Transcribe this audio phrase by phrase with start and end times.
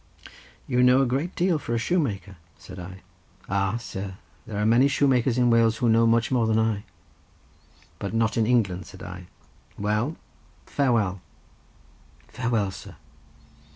[0.65, 3.03] "You know a great deal for a shoemaker," said I.
[3.47, 4.15] "Ah, sir;
[4.47, 6.85] there are many shoemakers in Wales who know much more than I."
[7.99, 9.27] "But not in England," said I.
[9.77, 10.15] "Well,
[10.65, 11.21] farewell."
[12.29, 12.95] "Farewell, sir.